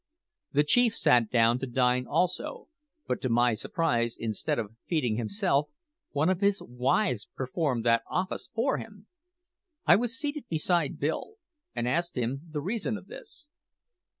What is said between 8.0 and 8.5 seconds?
office